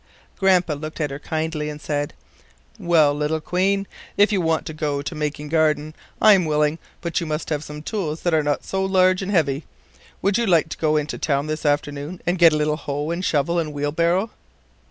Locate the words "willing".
6.45-6.79